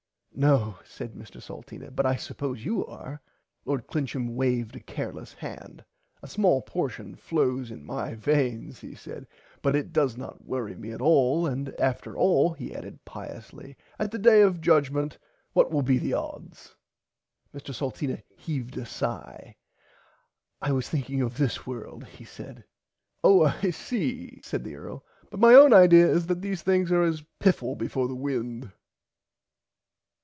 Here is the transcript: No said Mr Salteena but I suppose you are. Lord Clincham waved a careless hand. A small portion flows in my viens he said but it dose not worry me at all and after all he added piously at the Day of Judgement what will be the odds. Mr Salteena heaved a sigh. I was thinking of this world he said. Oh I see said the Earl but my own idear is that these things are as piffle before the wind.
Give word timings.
No 0.33 0.79
said 0.85 1.13
Mr 1.13 1.39
Salteena 1.39 1.91
but 1.93 2.05
I 2.05 2.15
suppose 2.15 2.65
you 2.65 2.83
are. 2.87 3.21
Lord 3.63 3.85
Clincham 3.85 4.33
waved 4.35 4.75
a 4.75 4.79
careless 4.79 5.33
hand. 5.33 5.83
A 6.23 6.27
small 6.27 6.63
portion 6.63 7.15
flows 7.15 7.69
in 7.69 7.85
my 7.85 8.15
viens 8.15 8.79
he 8.79 8.95
said 8.95 9.27
but 9.61 9.75
it 9.75 9.93
dose 9.93 10.17
not 10.17 10.43
worry 10.43 10.73
me 10.73 10.91
at 10.93 11.01
all 11.01 11.45
and 11.45 11.77
after 11.79 12.17
all 12.17 12.53
he 12.53 12.73
added 12.73 13.05
piously 13.05 13.75
at 13.99 14.09
the 14.09 14.17
Day 14.17 14.41
of 14.41 14.61
Judgement 14.61 15.19
what 15.53 15.69
will 15.69 15.83
be 15.83 15.99
the 15.99 16.13
odds. 16.13 16.75
Mr 17.53 17.75
Salteena 17.75 18.23
heaved 18.35 18.77
a 18.77 18.85
sigh. 18.85 19.57
I 20.59 20.71
was 20.71 20.89
thinking 20.89 21.21
of 21.21 21.37
this 21.37 21.67
world 21.67 22.05
he 22.05 22.25
said. 22.25 22.63
Oh 23.23 23.43
I 23.43 23.69
see 23.69 24.41
said 24.43 24.63
the 24.63 24.75
Earl 24.75 25.03
but 25.29 25.41
my 25.41 25.53
own 25.53 25.71
idear 25.71 26.07
is 26.07 26.25
that 26.27 26.41
these 26.41 26.63
things 26.63 26.91
are 26.91 27.03
as 27.03 27.21
piffle 27.39 27.75
before 27.77 28.07
the 28.07 28.15
wind. 28.15 28.71